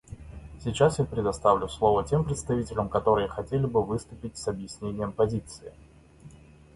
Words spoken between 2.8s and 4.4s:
которые хотели бы выступить